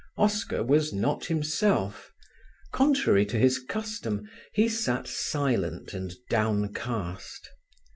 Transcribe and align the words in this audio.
Oscar 0.17 0.63
was 0.63 0.91
not 0.91 1.25
himself; 1.27 2.11
contrary 2.73 3.23
to 3.27 3.37
his 3.37 3.59
custom 3.59 4.27
he 4.51 4.67
sat 4.67 5.07
silent 5.07 5.93
and 5.93 6.15
downcast. 6.27 7.47